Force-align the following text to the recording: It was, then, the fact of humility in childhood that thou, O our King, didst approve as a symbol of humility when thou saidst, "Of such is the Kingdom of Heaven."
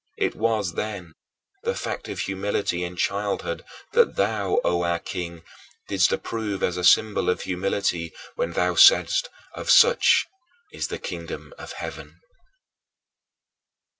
It 0.17 0.33
was, 0.33 0.73
then, 0.73 1.13
the 1.61 1.75
fact 1.75 2.09
of 2.09 2.17
humility 2.21 2.83
in 2.83 2.95
childhood 2.95 3.63
that 3.93 4.15
thou, 4.15 4.59
O 4.65 4.81
our 4.81 4.97
King, 4.97 5.43
didst 5.89 6.11
approve 6.11 6.63
as 6.63 6.75
a 6.75 6.83
symbol 6.83 7.29
of 7.29 7.41
humility 7.41 8.11
when 8.35 8.53
thou 8.53 8.73
saidst, 8.73 9.29
"Of 9.53 9.69
such 9.69 10.25
is 10.73 10.87
the 10.87 10.97
Kingdom 10.97 11.53
of 11.59 11.73
Heaven." 11.73 12.19